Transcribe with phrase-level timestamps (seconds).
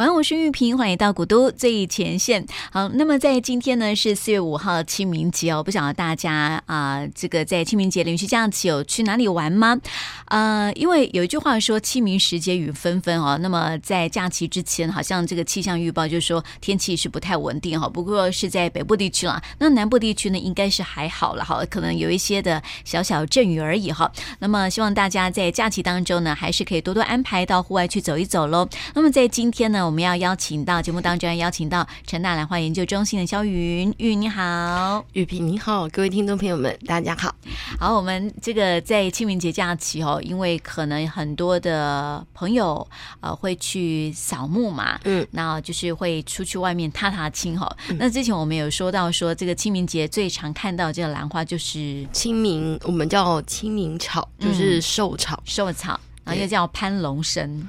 [0.00, 2.42] 晚上我是玉萍，欢迎到古都最前线。
[2.72, 9.78] 好，那么在今天呢是四月五号清明节哦，不晓得大家啊、这个在清明节连续假期有去哪里玩吗？
[10.28, 24.10] 呃，因为有一句话说清明时节雨纷纷哦，那么在假期之前，好像这个气象预报就是说天气是不太稳定哈，不过是在北部地区啦，那南部地区呢应该是还好了哈，可能有一些的小小阵雨而已哈。
[24.38, 28.66] 那么希望大家在假期当中呢，还是可以多多安排到户外去走一走喽。
[28.94, 37.34] 那么在今天呢，我们要邀请到节目当中要邀请到成大兰花研究中心的肖云玉，你好，玉萍你好，各位听众朋友们，大家好。
[37.76, 42.86] 好，我们这个在清明节假期哦，因为可能很多的朋友
[43.18, 47.68] 呃会去扫墓嘛，嗯，那就是会出去外面踏踏青哈。
[47.88, 57.68] 嗯、那之前我们有说到说，这个清明节最常看到这个兰花就是清明，我们叫清明草，就是寿草，寿、嗯、草，然后又叫攀龙参。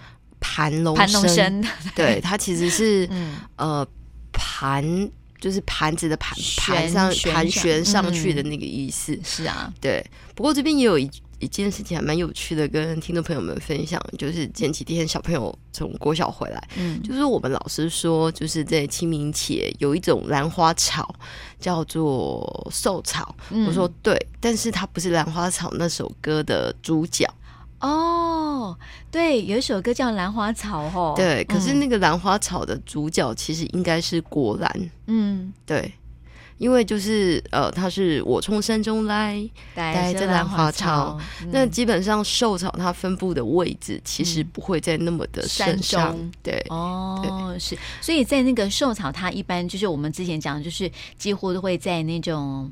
[0.53, 1.61] 盘龙盘龙参，
[1.95, 3.87] 对，它其实是、嗯、呃
[4.33, 9.13] 盘，就是盘子的盘，盘上盘旋上去的那个意思。
[9.13, 10.05] 嗯、是啊，对。
[10.35, 21.15] 不过这边也有一一件事情还蛮有趣的，跟听众朋友们分享，就是前几天小朋友从国小回来，嗯，就是我们老师说，就是在清明节有一种兰花草
[21.61, 23.33] 叫做寿草。
[23.51, 27.25] 嗯、我说对，但是它不是兰花草那首歌的主角。
[27.81, 28.77] 哦，
[29.09, 31.13] 对，有一首歌叫《兰花草》哦。
[31.15, 34.91] 对，可是那个兰花草的主角其实应该是果兰。
[35.07, 35.91] 嗯，对，
[36.57, 41.19] 因为就是呃，它是我从山中来，带着兰花草。
[41.51, 46.15] 那基本上寿草它分布的位置其实不会在那么的山上。
[46.43, 52.71] 对，哦，是，所以在那个寿草，它一般就是我们之前讲的，就是几乎都会在那种。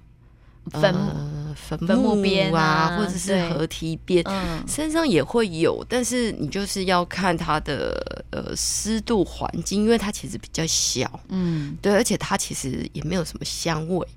[0.70, 4.24] 坟呃，坟墓边啊，啊或者是河堤边，
[4.68, 14.08] 身、上也会有，但是你就是要看它的呃湿度环境，因为它其实比较小，嗯，对，而且它其实也没有什么香味。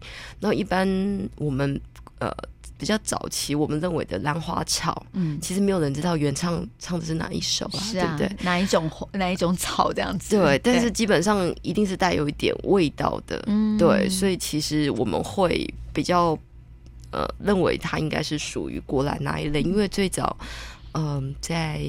[0.40, 0.88] 然后一般
[1.36, 1.80] 我们
[2.18, 2.30] 呃
[2.78, 8.44] 比较早期我们认为的兰花草，嗯，其实没有人知道原唱唱的是哪一首啊，是啊对不对？
[8.44, 10.36] 哪一种哪一种草这样子？
[10.36, 15.68] 对，但是基本上一定是带有一点味道的，嗯，对，所以其实我们会。
[15.92, 16.38] 比较
[17.10, 20.34] 呃，认为它应该是属于国兰那一类，因为最早
[20.92, 21.80] 嗯、呃，在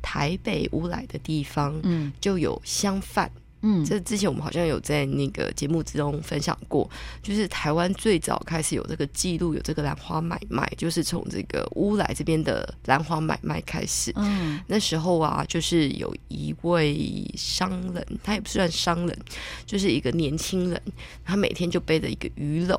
[0.00, 3.28] 台北乌来的地方，嗯，就有香饭，
[3.62, 6.88] 嗯，这之前我们好像有在那个节目之中分享过，
[7.24, 19.18] 就是台湾最早开始有这个记录，有这个兰花买卖，就是从这个乌来这边的兰花买卖开始，嗯，那时候啊，就是有一位商人，他也不算商人，
[19.66, 20.80] 就是一个年轻人，
[21.24, 22.78] 他每天就背着一个鱼篓。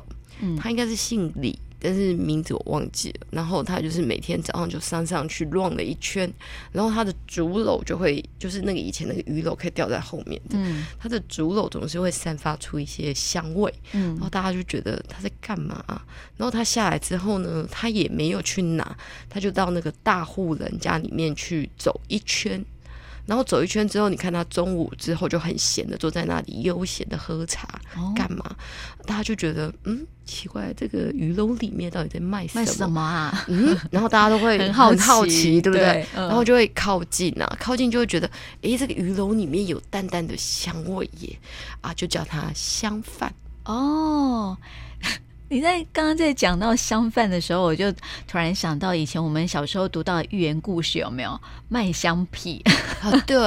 [0.56, 3.26] 他应该是姓李，但是名字我忘记了。
[3.30, 6.32] 然后他就是每天早上就山上去乱了一圈，
[6.72, 16.04] 然后他的竹篓就会，就是那个以前那个鱼篓可以吊在后面的，嗯，他的竹篓总是会散发出一些香味，嗯，然后大家就觉得他在干嘛啊？
[16.36, 18.96] 然后他下来之后呢，他也没有去拿，
[19.28, 22.64] 他就到那个大户人家里面去走一圈。
[23.28, 28.56] 然后走一圈之后，你看他中午之后就很闲的坐在那里悠闲的喝茶，哦、干嘛？
[29.04, 32.64] 大家就觉得嗯奇怪，这个鱼篓里面到底在卖什么？
[32.64, 33.44] 卖什么啊？
[33.48, 35.84] 嗯，然后大家都会 很好奇，好奇对不对？
[35.92, 38.30] 对嗯、然后就会靠近啊，靠近就会觉得，
[38.62, 41.38] 诶，这个鱼篓里面有淡淡的香味耶，
[41.82, 43.30] 啊，就叫它香饭
[43.64, 44.56] 哦。
[45.50, 47.90] 你在刚刚在讲到香饭的时候，我就
[48.26, 52.62] 突然想到以前我们小时候读到的寓言故事，有没有卖香屁？
[53.00, 53.38] 啊、对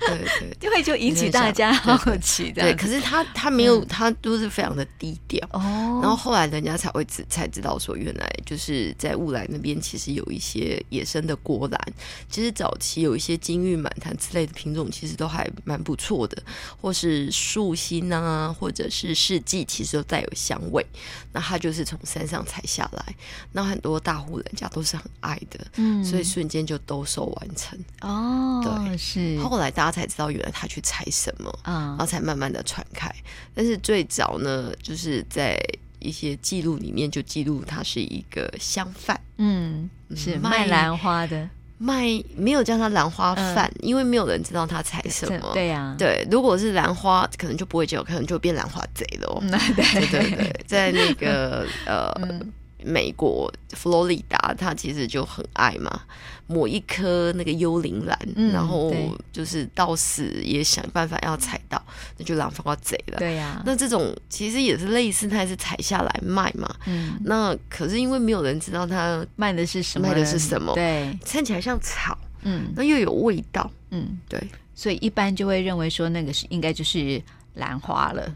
[0.00, 2.62] 对对， 就会就引起大家好奇的。
[2.62, 5.40] 对，可是他他没有，他都是非常的低调。
[5.52, 11.80] 哦，然后后来人家才会知才知道说，原来就是在雾来那边其实有一些野生的果兰。
[12.28, 16.42] 其实早期有一些金玉满堂之类的品种，其实都还蛮不错的，
[16.80, 20.84] 或是树心啊，或者是世纪，其实都带有香味。
[21.32, 23.14] 那他就是从山上采下来，
[23.52, 27.78] 那很多大户人家都是很爱的，嗯，所以瞬间就兜售完成。
[28.00, 29.38] 哦，对，是。
[29.38, 33.08] 后来大家才知道，原来他去采什么，嗯，然后才慢慢的传开。
[33.54, 35.56] 但是最早呢，就是在
[36.00, 41.48] 一些记录里面就记录他是一个香贩，嗯，是卖兰花的。
[41.78, 42.06] 卖
[42.36, 45.50] 没有叫他兰花饭，嗯、因为没有人知道他采什么。
[45.52, 49.42] 对呀，对，如果是兰花，可能就不会叫，可能就变兰花贼了哦。
[49.76, 52.10] 对对对，在那个呃。
[52.22, 52.52] 嗯
[52.86, 56.02] 美国佛罗里达，他其实就很爱嘛，
[56.46, 58.94] 抹一颗那个幽灵兰，嗯、然后
[59.32, 61.84] 就是到死也想办法要采到，
[62.16, 63.18] 那就兰花贼了。
[63.18, 66.72] 对呀、啊，那这种其实也是类似，他也是采下来卖嘛。
[66.86, 74.40] 嗯，那可是因为没有人知道他卖的是什么，卖的是什么，对，看起来像草，嗯，那又有味道，嗯，对。
[74.76, 77.20] 所以一般就会认为说那个是应该就是
[77.54, 78.32] 兰花了。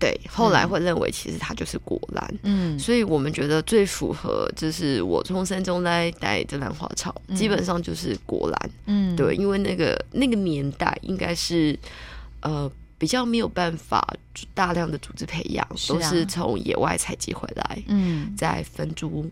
[0.00, 2.34] 对，后来会认为其实它就是果兰。
[2.42, 8.70] 嗯，所以我们觉得最符合就是我从山中来带这兰花草，嗯、基本上就是果兰。
[8.86, 11.78] 嗯，对，因为那个那个年代应该是
[12.40, 14.02] 呃比较没有办法
[14.54, 19.30] 大量的组织培养，是啊、都是从野外采集回来，嗯，再分株。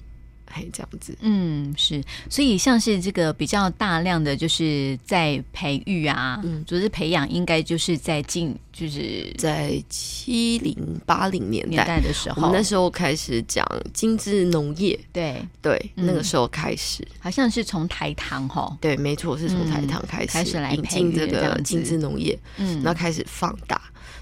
[0.53, 15.43] 嘿，这样子，嗯，是，所以像是这个比较大量的，就是在培育啊，嗯，组织培养，应该就是在近，就是在七零八零年代的时候，我们那时候开始讲精致农业，对。
[15.61, 23.79] 对，那个时候开始，好像是从台糖哈，对，没错，是从台糖开始开始来引进这个精致农业，嗯，然后开始放大。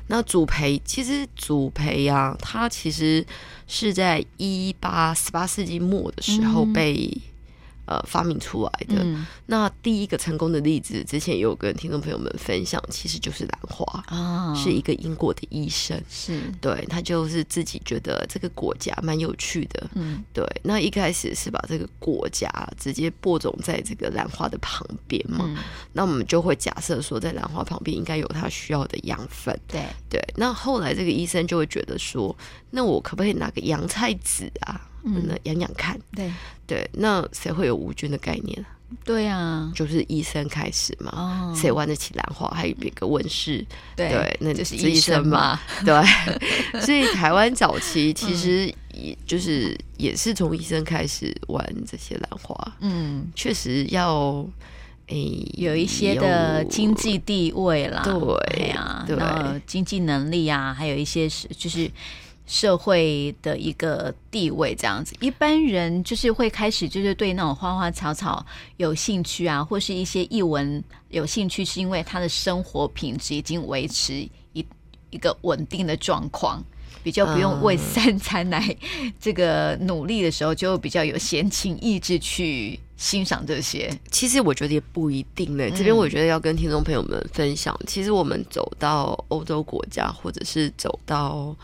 [0.08, 3.24] 那主培其实主培呀、啊，它其实
[3.66, 7.35] 是在一八十八世纪末的时候被、嗯。
[7.86, 16.40] 呃，发明出来的、嗯、那第一个成功的例子，之前也有跟听众朋友们分享，其实就是兰花啊，是一个英国的医生，是。
[16.60, 20.44] 对他就是自己觉得这个果荚蛮有趣的，嗯，对。
[20.64, 25.56] 那一开始是把这个果荚直接播种在这个兰花的旁边嘛，嗯、
[25.92, 29.86] 那我们就会假设说，在兰花旁边应该有它需要的养分，对。
[30.10, 30.20] 对。
[30.34, 32.36] 那后来这个医生就会觉得说，
[32.70, 34.90] 那我可不可以拿个洋菜籽啊？
[35.06, 36.30] 嗯，养养看，对
[36.66, 38.64] 对，那谁会有无菌的概念？
[39.04, 42.48] 对呀、啊，就是医生开始嘛，谁、哦、玩得起兰花？
[42.48, 43.64] 还有别个问世，
[43.96, 46.80] 对，对，那就是医生嘛，对。
[46.80, 54.46] 所以台湾早期 其实也就是也是从医生开始玩这些兰花，嗯，确实要
[55.08, 61.90] 诶、欸、有一些的经济地位啦，对呀，然后经济能力啊，还有一些是就是。
[62.46, 68.46] 社会的一个地位这样子，一般人就是会开始就是对那种花花草草
[68.76, 74.14] 有兴趣啊，或是一些艺文有兴趣，是因为他的生活品质已经维持
[74.52, 74.64] 一
[75.10, 76.62] 一个稳定的状况，
[77.02, 78.76] 比较不用为三餐来
[79.18, 83.92] 这个努力的时候，就比较有闲情逸致去欣赏这些。
[84.12, 85.68] 其实我觉得也不一定呢。
[85.72, 91.56] 这边我觉得要跟听众朋友们分享，嗯、其实我们走到欧洲国家，或者是走到。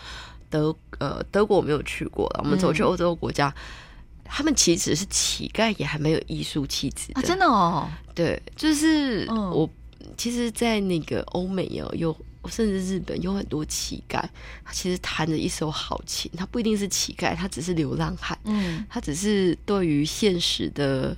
[0.53, 2.43] 德呃，德国我没有去过了。
[2.45, 7.21] 我们走去欧洲国家，嗯、他们其实是乞丐，也还蛮有艺术气质的。
[7.21, 7.89] 啊，真的哦。
[8.15, 9.69] 对，就是我，
[10.01, 12.15] 嗯、其实，在那个欧美哦，有
[12.49, 14.23] 甚至日本有很多乞丐，
[14.63, 16.31] 他其实弹着一手好琴。
[16.37, 18.39] 他不一定是乞丐，他只是流浪汉。
[18.45, 21.17] 嗯，他只是对于现实的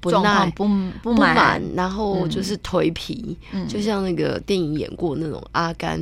[0.00, 0.68] 不耐不
[1.02, 6.00] 不满，然后就是颓皮，嗯、就像那个电影演过那种阿甘。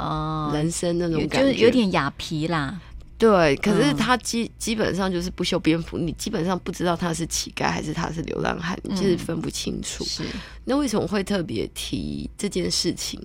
[0.00, 2.80] 哦，人生那种感觉，就是有点雅皮啦。
[3.18, 10.02] 对，可是他基基本上就是不修边幅，你基本上不知道他是乞丐还是他是流浪汉，你就是分不清楚。
[10.04, 10.22] 是，
[10.64, 13.20] 那为什么会特别提这件事情？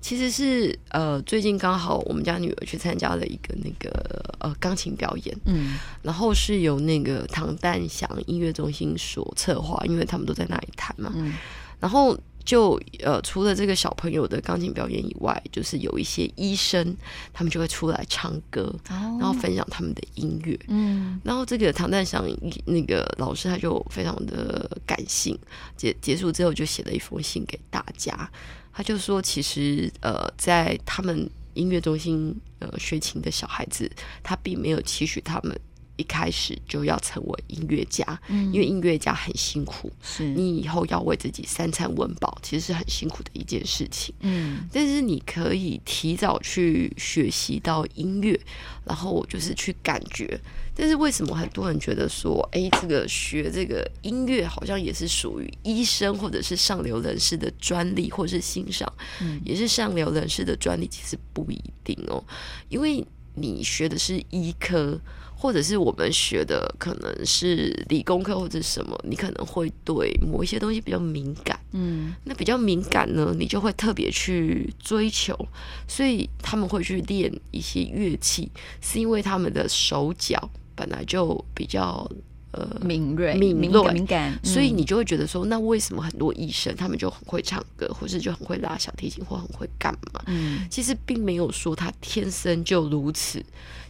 [0.00, 11.34] 其实是呃，最近刚好我们家女儿去参加了一个那个呃钢琴表演，嗯，然后是由那个唐旦祥音乐中心所策划，因为他们都在那里弹嘛，嗯，
[11.78, 12.18] 然后。
[12.46, 16.96] 就呃，除了这个小朋友的钢琴表演以外，就是有一些医生，
[17.32, 20.58] 他们就会出来唱歌，然后分享他们的音乐。
[20.68, 22.24] 嗯，然后这个唐旦祥
[22.64, 25.36] 那个老师他就非常的感性，
[25.76, 28.30] 结结束之后就写了一封信给大家，
[28.72, 33.90] 他就说，其实呃，在他们音乐中心呃学琴的小孩子，
[34.22, 35.60] 他并没有期许他们。
[35.96, 44.14] 一开始就要成为音乐家，嗯、因为音乐家很辛苦，是你以后要为自己三餐温饱，其实是很辛苦的一件事情。
[44.20, 48.38] 嗯，但是你可以提早去学习到音乐，
[48.84, 50.38] 然后就是去感觉。
[50.74, 60.86] 但是为什么很多人觉得说，哎，这个学这个音乐好像也是属于医生或者是上流人士的专利，或者是欣赏，嗯、也是上流人士的专利？
[60.86, 62.22] 其实不一定哦，
[62.68, 63.02] 因为
[63.34, 65.00] 你学的是医科。
[65.38, 75.38] 或者是我们学的可能是理工科或者什么，你可能会对某一些东西比较敏感，嗯，那比较敏感呢，你就会特别去追求，
[75.86, 78.50] 所以他们会去练一些乐器，
[78.80, 82.10] 是因为他们的手脚本来就比较
[82.52, 90.22] 呃敏锐、敏敏感，敏感，所以你就会觉得说，那为什么很多医生他们就很会唱歌，或是就很会拉小提琴，或很会干嘛？
[90.28, 93.44] 嗯，其实并没有说他天生就如此，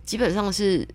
[0.05, 0.87] 基本上是。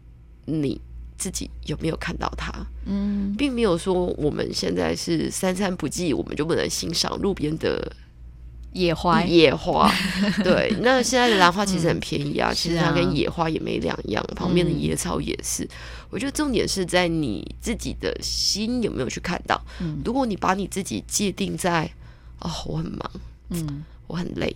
[0.45, 0.79] 你
[1.17, 2.51] 自己有没有看到它？
[2.85, 7.91] 嗯，并没有说我们现在是三餐不继，我们就不能欣赏路边的
[8.73, 9.23] 野花。
[9.23, 9.91] 野花，
[10.43, 10.73] 对。
[10.81, 14.23] 那现在的兰花其实很便宜啊，嗯、其实它跟野花也没两样。
[14.23, 15.63] 啊、旁边的野草也是。
[15.63, 15.69] 嗯、
[16.09, 19.61] 我觉得重点是在你自己的心有没有去看到。
[19.79, 21.89] 嗯，如果你把你自己界定在
[22.39, 23.11] 哦，我很忙。
[23.49, 24.55] 嗯，我很累。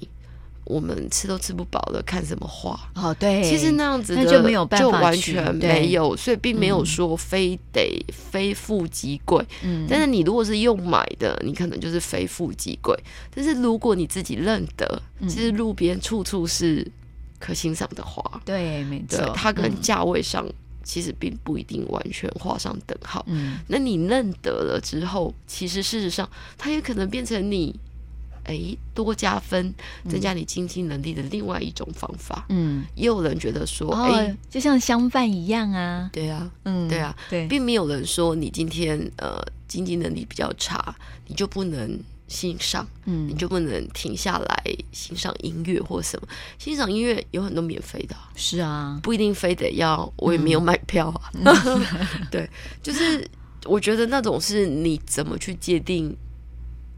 [0.65, 2.89] 我们吃都吃不饱了，看什么画？
[2.95, 9.45] 哦，对，其实那样子的就没有办法，就完全没有，所以并没有说非得非富即贵。
[9.63, 12.97] 嗯，但是你如果是用买的，你可能就是非富即贵。
[13.33, 16.85] 但是如果你自己认得，其实路边处处是
[17.39, 18.41] 可欣赏的花。
[18.43, 20.43] 对，没错，它跟价位上
[20.83, 23.23] 其实并不一定完全画上等号。
[23.27, 27.79] 嗯，那你认得了之后，其实事实上它也可能变成你。
[28.45, 29.73] 哎，多加分，
[30.09, 32.45] 增加你经济能力的另外一种方法。
[32.49, 36.09] 嗯，也有人觉得说，哎、哦，就像相伴一样啊。
[36.13, 40.95] 对啊，嗯，对啊，对，并没有人说你今天呃经济能力比较差，
[41.27, 46.27] 你就不能欣赏，嗯，你就不能停下来欣赏音乐或什么。
[46.59, 51.31] 欣赏音乐有很多免费的，是啊，不一定非得要，我也没有买票啊。
[51.33, 51.85] 嗯、
[52.29, 52.49] 对，
[52.83, 53.27] 就是
[53.65, 56.15] 我觉得那种是你怎么去界定。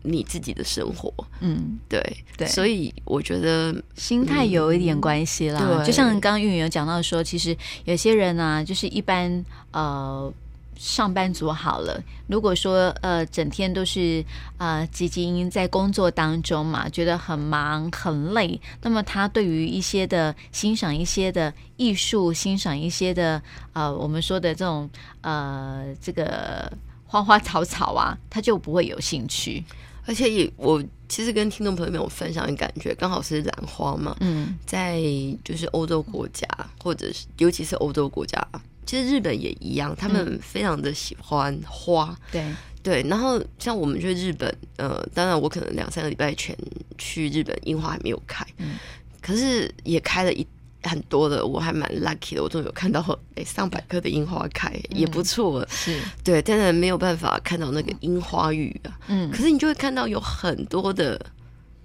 [0.07, 2.01] 你自己的生活，嗯，对
[2.37, 5.61] 对，所以我觉得心态有一点关系啦。
[5.61, 10.31] 嗯、就像刚刚运营有讲到说，其实有些人啊，就是一般呃
[10.77, 14.23] 上班族好了，如果说呃整天都是
[14.57, 23.41] 呃基金在工作当中嘛，觉得很忙很累，那么他对于一些的欣赏一些的艺术，欣赏一些的
[23.73, 24.89] 呃我们说的这种
[25.21, 26.71] 呃这个
[27.07, 29.63] 花花草草啊，他就不会有兴趣。
[30.07, 34.15] 而且也，我其实跟听众朋友们有分享的感觉，刚好是兰花嘛。
[34.21, 35.01] 嗯，在
[35.43, 36.47] 就是欧洲国家，
[36.81, 38.41] 或者是尤其是欧洲国家，
[38.85, 42.17] 其实日本也一样，他们非常的喜欢花。
[42.31, 46.57] 对、嗯、对，然后像我们去日本，呃，当然我可能两三个礼拜前
[46.97, 48.75] 去日本，樱花还没有开，嗯，
[49.21, 50.47] 可是也开了一。
[50.83, 53.01] 很多的，我还蛮 lucky 的，我终于有看到
[53.35, 55.65] 哎、欸、上百棵的樱花开，嗯、也不错。
[55.69, 58.97] 是，对，当然没有办法看到那个樱花雨啊。
[59.07, 61.19] 嗯，可是你就会看到有很多的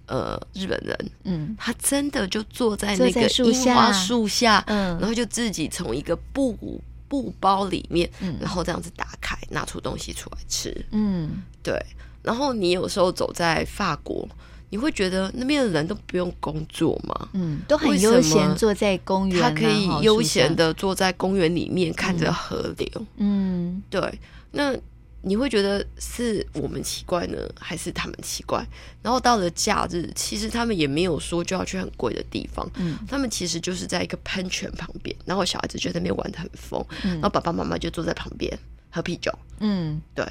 [0.06, 11.75] 呃日本人，嗯，他真的就坐在那个樱花树下，嗯，然后就自己从一个布布包里面，嗯，然后这样子打开，拿出东西出来吃，嗯，对。
[12.22, 14.28] 然后你有时候走在法国。
[14.73, 17.29] 你会觉得那边的人都不用工作吗？
[17.35, 23.07] 嗯，都很悠闲坐在公园，他可以悠闲的坐在公园里面看着河流。
[23.19, 24.19] 嗯，对。
[24.50, 24.75] 那
[25.21, 28.67] 你会觉得是我们奇怪呢，还是他们奇怪？
[29.02, 32.67] 然后到了假日，其实他们也没有说就要去很贵的地方。
[32.76, 38.59] 嗯，他们其实就是在一个喷泉旁边，然后小孩子就在那边玩的很疯，然后爸爸妈妈就坐在旁边
[38.91, 39.31] 喝啤酒。
[39.61, 40.26] 嗯，对。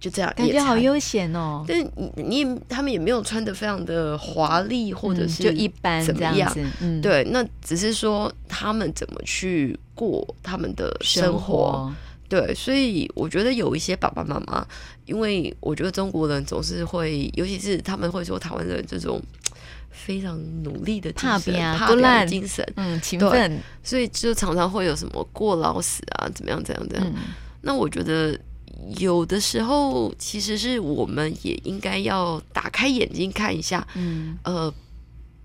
[0.00, 1.62] 就这样，感觉好悠闲哦。
[1.68, 6.50] 但是你你他们也没有穿的非常的华丽，或者是就一般怎么样？
[6.80, 11.92] 嗯，对，那只是说他们怎么去过他们的生活。
[12.30, 14.66] 对，所以我觉得有一些爸爸妈妈，
[15.04, 19.20] 因为我觉得中国人总是会，尤其是他们会说台湾人这种
[19.90, 27.12] 非常努力的精神、怕拼的精神，嗯，勤奋，所以就常常会有什么过劳死啊，怎么样，怎样，怎样。
[27.60, 28.38] 那我觉得。
[28.98, 34.72] 有的时候，其实是我们也应该要打开眼睛看一下，嗯，呃，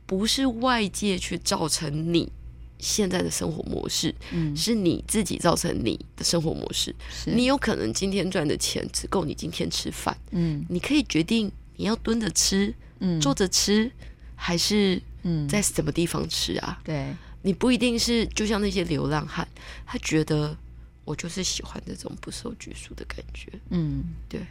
[0.06, 2.32] 不是外界去造成你
[2.80, 6.96] 现在的生活模式，嗯，是你自己造成你的生活模式。
[7.26, 13.92] 你有可能今天赚的钱只够你今天吃饭，嗯，你可以决定你要蹲着吃，嗯，坐着吃，
[14.36, 16.80] 还是嗯在什么地方吃啊？
[16.84, 19.48] 对，你不一定是就像那些流浪汉，
[19.86, 20.58] 他觉得。
[21.06, 24.42] 我就是喜欢这种不受拘束的感觉，嗯，对，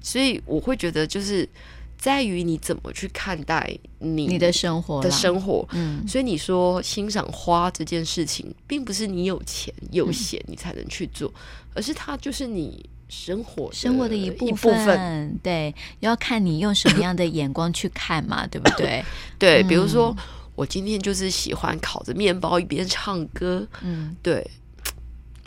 [0.00, 1.48] 所以我会觉得就是
[1.96, 11.32] 在于你怎么去看待你你的生活的生活，嗯，所以你说欣赏花这件事情，并不是你有钱有闲你才能去做，
[11.74, 19.02] 而是它就是你生活生活的一部分，对，要看你用什么样的眼光去看嘛，对不对？
[19.38, 20.14] 对，比如说
[20.54, 24.46] 我今天就是喜欢烤着面包一边唱歌，嗯，对。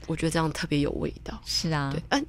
[0.07, 1.39] 我觉得这样特别有味道。
[1.45, 2.24] 是啊，对，哎、啊，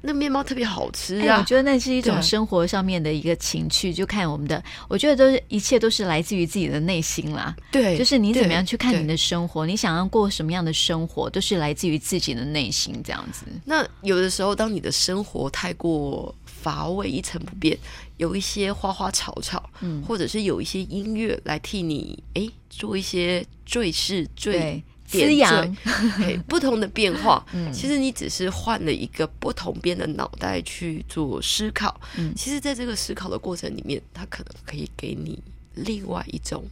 [0.00, 1.36] 那面包特别好吃啊！
[1.36, 4.62] 欸、我觉得那是一种生活上面的一个情趣，就看我们的。
[4.88, 7.54] 我觉得都是一切都是来自于自己的内心啦。
[7.70, 13.46] 对，就是你怎么样去看你的生活，你想要过什么样的生活，都是来自于自己的内心这样子。
[13.64, 17.78] 那有的时候，当你的生活太过乏味、一成不变，
[18.16, 24.82] 有一些花花草草，嗯，或者是有一些音乐来替你哎做一些赘饰、赘。
[25.20, 25.76] 滋养，
[26.48, 27.44] 不同的变化。
[27.52, 32.00] 嗯，其实你只是换了一个不同边的脑袋去做思考。
[32.16, 35.38] 嗯，其实，在这个思考的过程里面，它可能可以给你
[35.74, 36.64] 另外一种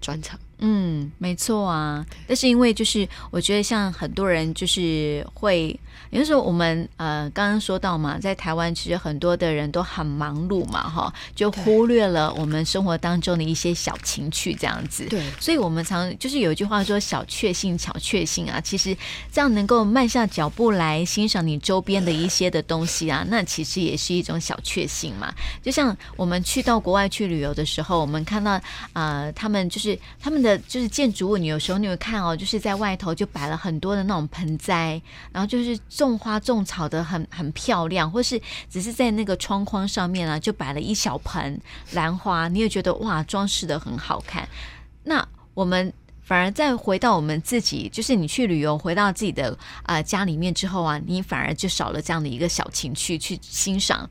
[0.00, 0.38] 专长。
[0.58, 2.04] 嗯，没错啊。
[2.26, 5.78] 但是因为就是我觉得像很多人就是会。
[6.10, 15.04] 有时候我们呃刚刚说到嘛，在台湾其实很多的人都很忙碌嘛，哈，就忽略了我们生活当中的一些小情趣这样子。
[15.10, 18.96] 对，所以我们常就是有一句话说“小确幸，巧确幸”啊，其实
[19.30, 25.30] 这样能够慢下脚步来欣赏你周边的一些的东西啊，那其实也是一种小确幸嘛。
[25.62, 28.58] 就像我们去到国外去旅游的时候，我们看到
[28.94, 35.02] 呃他们就是他们的就是建筑物，你有时候你会看哦，就是在外头就摆了很多的那种盆栽，
[35.32, 35.76] 然后就是。
[35.88, 38.40] 种花种草的很很漂亮，或是
[38.70, 44.48] 只是在那个窗框上面啊，就摆了一小盆兰花，你也觉得哇，装饰的很好看。
[45.02, 49.50] 那我们反而再回到我们自己，就是你去旅游回到自己的
[49.82, 54.08] 啊、呃、家里面之后啊，你反而就少了这样的一个小情趣去欣赏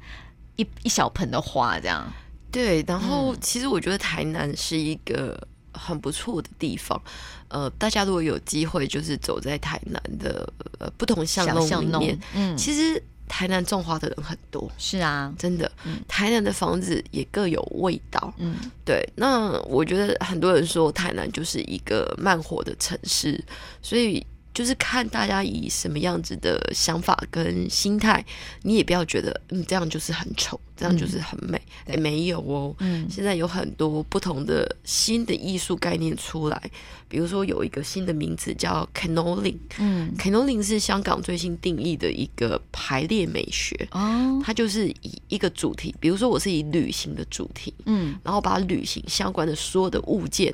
[0.57, 2.11] 一一小盆的花，这样。
[2.51, 5.39] 对，然后其实我觉得台南是一个
[5.77, 7.01] 很不错的地方。
[7.49, 19.07] 呃，大家如果有机会，就是走在台南的呃不同巷弄里面，嗯，其实台南种花的人很多，是啊，真的，嗯，台南的房子也各有味道，嗯，对。
[19.15, 23.43] 那我觉得很多人说台南就是一个慢活的城市，
[23.81, 24.25] 所以。
[24.57, 28.25] 就是看大家以什么样子的想法跟心态，
[28.63, 32.75] 你也不要觉得嗯这样就是很丑，这样就是很美，也、嗯欸、没有哦。
[32.79, 36.59] 嗯，现在有很多不同的新的艺术概念出来，
[37.07, 50.51] 比如说有一个新的名字叫 Canoling，嗯，Canoling 是香港最新定义的一个排列美学哦，它就是以一个主题，比如说我是以旅行的主题，嗯，然后把旅行相关的所有的物件。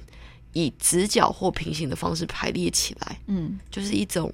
[0.54, 4.32] 以直角或平行的方式排列起来，嗯，就是一种，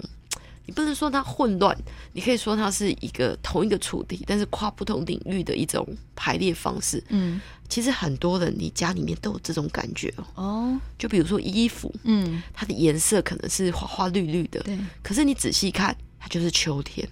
[0.66, 1.76] 你不能说它混乱，
[2.12, 17.08] 你可以说它是一个同一个主题，但是跨不同领域的一种排列方式，嗯，其实很多人你家里面都有这种感觉哦，就比如说衣服，嗯，它的颜色可能是花花绿绿的，对，可是你仔细看，它就是秋天。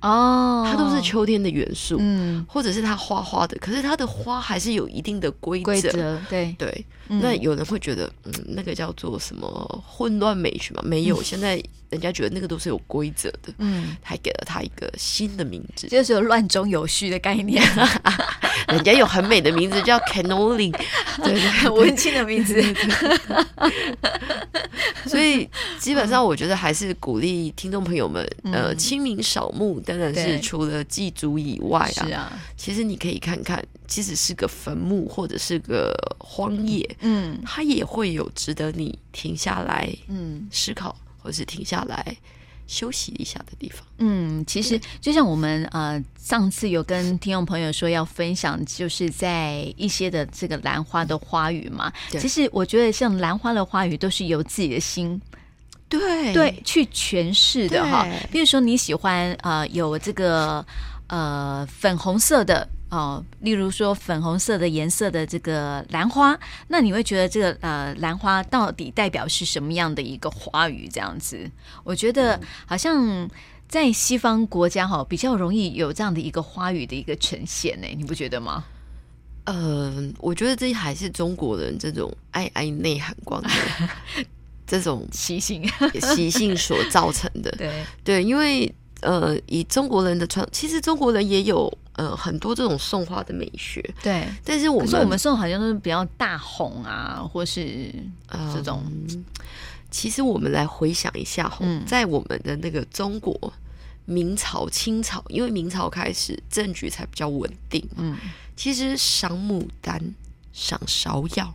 [0.00, 6.54] 哦，它都是秋天的元素，嗯，或者是它花花的，可是它的花还是有一定的规则，对。
[6.58, 6.86] 对。
[7.10, 10.82] 那有人会觉得，嗯，那个叫做什么混乱美学嘛？
[10.84, 17.62] 没有，现在人家觉得那个都是有规则的，嗯，还给了它一个新的名字，就是有乱中有序的概念。
[18.68, 20.72] 人家有很美的名字叫 Canoling，
[21.22, 22.62] 对对，很文青的名字。
[25.06, 42.16] 所以基本上，我觉得还是鼓励听众朋友们，呃，清明扫墓，当然是除了祭祖以外啊，是啊，其实你可以看看，即使是个坟墓或者是个荒野，嗯，它也会有值得你停下来，嗯，思考，或是停下来。
[42.68, 43.84] 休息一下的地方。
[43.98, 51.92] 嗯，其实就像我们呃上次有跟听众朋友说要分享，就是在一些的这个兰花的花语嘛。
[52.10, 55.20] 其实我觉得像兰花的花语都是由自己的心
[55.88, 58.06] 对对去诠释的哈。
[58.30, 60.64] 比如说你喜欢呃有这个
[61.08, 62.68] 呃粉红色的。
[62.90, 70.88] 哦，例如说粉红色的颜色的这个兰花，那你会觉得这个呃兰花到底代表是什么样的一个花语？
[70.90, 71.50] 这样子，
[71.84, 73.28] 我觉得好像
[73.68, 78.64] 在西方国家哈比较容易有这样的一个花语的一个呈现呢，你不觉得吗？
[79.44, 83.48] 嗯、呃，我觉得这还是中国人这种爱爱内涵光的
[84.66, 85.66] 这种 习性
[86.14, 87.50] 习性所造成的。
[87.52, 91.72] 对对，因为呃，以中国人的传，其实中国人也有。
[91.98, 97.92] 呃，很多这种送花的美学，对，但是我们我们送好像都是比较大红啊，或是
[98.54, 98.84] 这种。
[98.86, 99.24] 嗯、
[99.90, 103.52] 其实我们来回想一下，嗯，在我们的那个中国
[104.04, 108.16] 明朝、清朝，因为明朝开始政局才比较稳定，嗯，
[108.54, 110.14] 其实赏牡丹、
[110.52, 111.52] 赏芍药、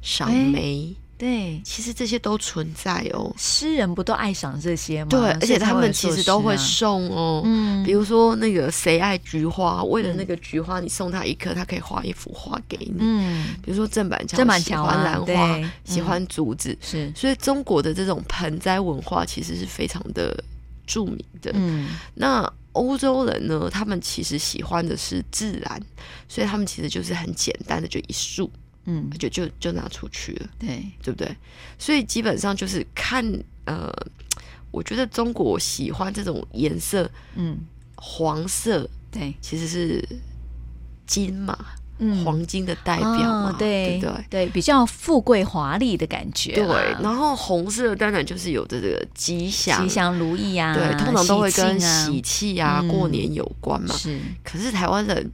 [0.00, 0.96] 赏梅。
[1.16, 3.34] 欸对，其实这些都存在哦。
[3.38, 5.08] 诗人不都爱赏这些吗？
[5.10, 7.42] 对，而且他们其实都会送哦。
[7.44, 12.96] 嗯，比如说那个谁爱菊花，为了那个菊花，你送他一颗，他可以画一幅画给你。
[12.98, 17.10] 嗯，比如说郑板桥，郑板桥喜欢兰花，喜欢竹子，是。
[17.16, 20.42] 所以中国的这种盆栽文化其实是非常的
[20.86, 21.50] 著名的。
[21.54, 25.80] 嗯，那欧洲人呢，他们其实喜欢的是自然，
[26.28, 28.50] 所以他们其实就是很简单的，就一束。
[28.88, 31.36] 嗯，就就就拿出去了，对对不对？
[31.76, 33.24] 所以基本上就是看，
[33.64, 33.92] 呃，
[34.70, 37.58] 我觉得中国喜欢这种颜色，嗯，
[37.96, 40.08] 黄色，对，其实是
[41.04, 41.58] 金嘛，
[41.98, 46.54] 嗯，黄金的代表嘛，哦、对对对，对，比较富贵华丽的感觉。
[46.54, 46.66] 对，
[47.02, 53.92] 然后红色当然就是有这个吉祥、吉祥如意啊，对，通常都会跟喜气啊、嗯、过年有关嘛。
[53.96, 55.28] 是，可是台湾人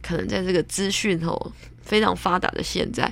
[0.00, 1.52] 可能在这个资讯哦。
[1.86, 3.10] 非常发达的现在，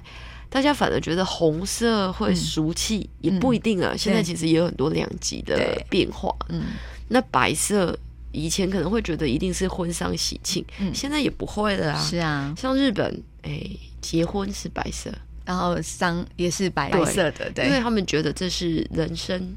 [0.50, 3.92] 大家反而觉得红色会俗气，嗯、也不一定啊。
[3.92, 6.34] 嗯、现在其实也有很多两极的变化。
[6.48, 6.64] 嗯，
[7.08, 7.98] 那白色
[8.32, 12.00] 以前可能会觉得一定是婚丧喜庆，嗯，现在也不会了啊。
[12.02, 13.10] 是啊，像日本，
[13.42, 15.10] 哎、欸，结婚是白色，
[15.44, 19.54] 然后丧也是白色的，对，因为他们觉得这是人生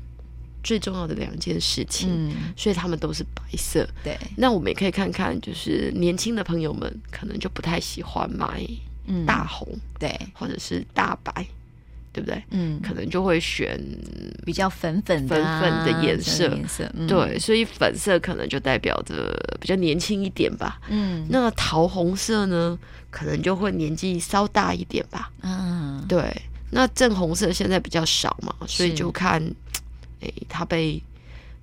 [0.64, 3.88] 最重要的两件事情，嗯，所以他们都是白色。
[4.04, 8.62] 对，那我们也可以看看，就是年轻的朋友们可能就不太喜欢买。
[9.26, 11.46] 大红、嗯、对，或者是大白，
[12.12, 12.44] 对不对？
[12.52, 13.80] 嗯，可能就会选
[14.46, 16.48] 比较粉粉粉粉的颜色。
[16.48, 20.80] 颜色，嗯、对，所以粉色可能就代表着比较年轻一点吧。
[20.90, 22.78] 嗯，那桃红色呢，
[23.10, 25.32] 可能就会年纪稍大一点吧。
[25.42, 26.42] 嗯，对。
[26.72, 29.42] 那正红色现在比较少嘛，所以就看，
[30.22, 31.02] 哎，它被。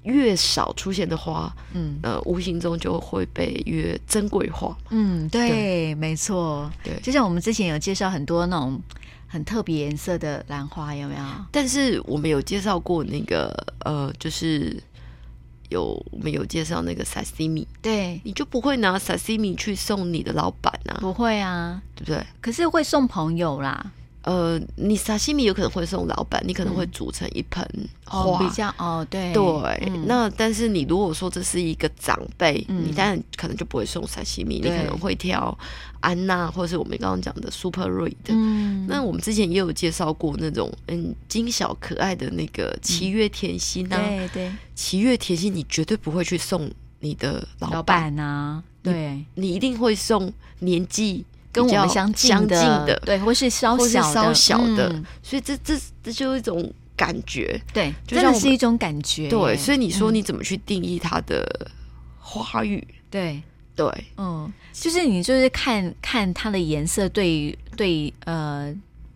[0.05, 4.77] 越少出现的花，嗯，呃，无形中就会被越珍贵化。
[4.91, 8.81] 嗯，对，对没错，对，就像我们之前有介绍很多那种
[9.27, 11.21] 很特别颜色的兰花，有没有？
[11.51, 14.81] 但是我们有介绍过那个，呃，就是
[15.71, 20.99] 有我们有介绍那个 sashimi，对，你就不会拿 sashimi 去送你的老板啊？
[21.01, 22.25] 不会啊，对不对？
[22.41, 23.93] 可是会送朋友啦。
[24.25, 27.63] 呃，你沙西米有可能会送老板，你可能会煮成一盆
[28.07, 29.43] 花，比较哦，对对。
[29.87, 35.57] 嗯、那但是你如果说这是一个长辈，嗯、你当然可能就不会送沙西米，你可能会挑
[36.01, 38.33] 安娜，或者是我们刚刚讲的 Super Red 的。
[38.33, 51.27] 嗯，那我们之前也有介绍过那种嗯精小可爱的那个七月甜心啊，对对，七月甜心你绝对不会去送你的老板啊，对你，你一定会送年纪。
[51.55, 54.91] 跟我们相近的，对，或是稍小的，稍小的，
[55.23, 59.57] 所以这这这就一种感觉，对，真的是一种感觉，对。
[59.57, 61.71] 所以你说你怎么去定义它的
[62.19, 62.87] 花语？
[63.09, 63.41] 对
[63.77, 63.87] 对，
[64.17, 68.75] 嗯，就是你就是看看它的颜色，对对，呃。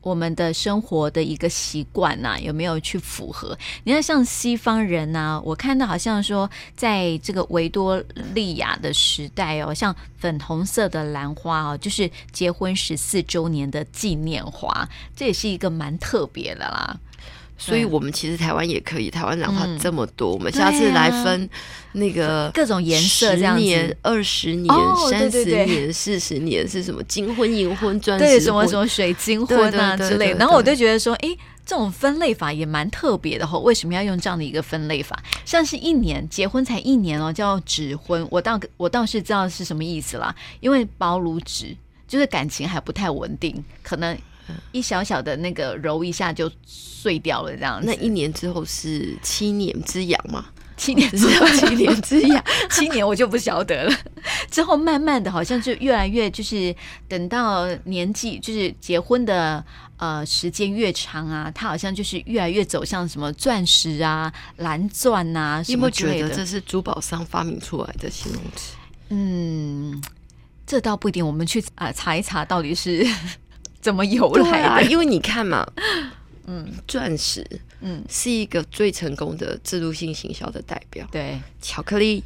[0.09, 3.57] 我们的生活的一个习惯呐，有没有去符合？
[3.85, 16.99] 你看，像西方人呐、我看到好像说，在这个维多利亚的时代哦，像粉红色的兰花哦，就是结婚十四周年的纪念花，这也是一个蛮特别的啦。
[17.61, 19.11] 所以，我们其实台湾也可以。
[19.11, 21.51] 台湾兰花这么多，我们下次来分
[21.93, 24.75] 那个各种颜色，这样子，十年、二十年、
[25.11, 30.33] 三十年、四十年是什么金婚、银婚、钻石对什么什么水晶婚啊之类。
[30.35, 31.29] 然后我就觉得说，哎，
[31.67, 33.59] 这种分类法也蛮特别的吼。
[33.59, 35.21] 为什么要用这样的一个分类法？
[35.45, 38.25] 像是一年结婚才一年哦，叫纸婚。
[38.31, 44.17] 我倒我倒是知道是什么意思啦，因为薄如纸，就是感情还不太稳定，可能。
[44.73, 47.87] 一小小的那个揉一下就碎掉了，这样子。
[47.87, 50.47] 那一年之后是七年之痒吗？
[50.77, 53.97] 七年之后，七年之痒， 七年我就不晓得了。
[54.49, 56.73] 之后慢慢的，好像就越来越，就是
[57.09, 59.65] 等到年纪，就是结婚的
[59.97, 65.73] 呃时间越长啊，它好像就是越来越走向什么钻石啊、蓝钻啊什么。
[65.73, 68.77] 你有没有觉得这是珠宝商发明出来的形容词？
[69.09, 70.01] 嗯，
[70.65, 71.27] 这倒不一定。
[71.27, 73.05] 我们去啊查一查，到底是。
[73.81, 74.81] 怎么由来啊？
[74.89, 75.67] 因为你看嘛，
[76.47, 77.47] 嗯，钻石，
[77.81, 81.07] 嗯，是一个最成功的制度性行销的代表。
[81.13, 82.23] 对，巧克力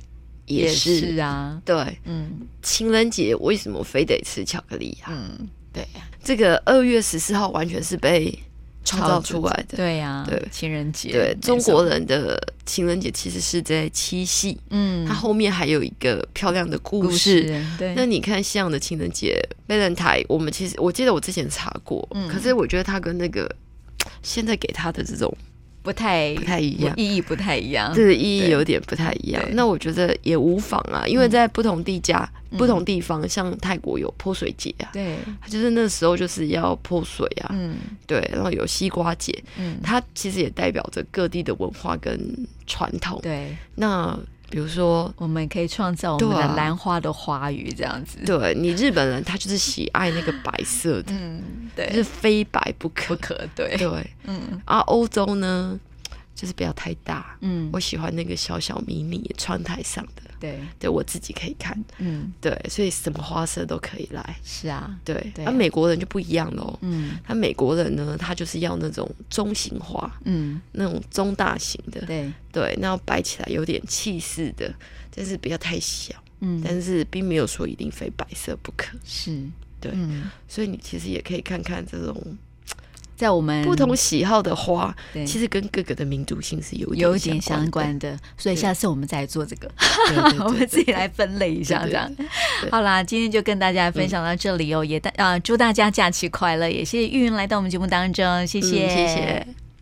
[0.47, 1.61] 也是，也是啊。
[1.65, 5.12] 对，嗯，情人节为什么非得吃巧克力啊？
[5.12, 5.87] 嗯，对，
[6.23, 8.38] 这个二月十四号完全是被。
[8.85, 10.42] 创造出来的，对呀，对。
[10.51, 17.42] 情人节，对中国人的情人节其实是在七夕，嗯，它后面还有一个漂亮的故事，
[17.79, 17.95] 对。
[17.95, 23.49] 那你看西洋的情人节，Valentine，我们其实我记得我之前查过，嗯，可是我觉得它跟那个
[24.23, 25.35] 现在给他的这种。
[25.83, 29.42] 不太不太一样，意义不太一样，对，意义有点不太一样。
[29.53, 35.16] 那我觉得也无妨啊，因为在不同地家、不同地方，像泰国有泼水节啊，对，
[35.49, 42.16] 就是那时候就是要泼水啊，嗯，对，然后有西瓜节，嗯，它其实也代表着各地的文化跟
[42.66, 43.57] 传统，对。
[43.75, 44.16] 那
[44.53, 48.19] 比如说，我们可以创造我们的兰花的花语这样子。
[48.27, 51.43] 对，你日本人他就是喜爱那个白色的，嗯，
[51.75, 53.88] 对，就是非白不可，不可，对，对，
[54.25, 54.61] 嗯。
[54.67, 55.81] 啊，欧洲呢，
[56.35, 64.37] 就是不要太大，嗯，我喜欢那个小小迷你窗台上的，对，对我自己可以看，嗯，对，所以什么花色都可以来。
[64.42, 65.33] 是啊，对。
[65.45, 72.33] 而美国人就不一样喽，嗯，他美国人呢，他就是要那种中型花，嗯，那种中大型的，对。
[72.51, 74.75] 对，那要摆起来有点气势的，
[75.14, 76.14] 但是不要太小。
[76.40, 78.99] 嗯，但是并没有说一定非白色不可。
[79.05, 79.42] 是，
[79.81, 82.14] 对，嗯、所以你其实也可以看看这种
[83.23, 84.93] 在我们不同喜好的花，
[85.25, 88.19] 其实跟各个的民族性是有有点相关的。
[88.37, 89.71] 所以下次我们再来做这个，
[90.45, 92.11] 我们自己来分类一下，这样。
[92.69, 99.62] 好啦，今天就跟大家分享到这里哦，也大啊，祝大家假期快乐，也谢谢玉云来到我们节目当中，谢谢，谢谢。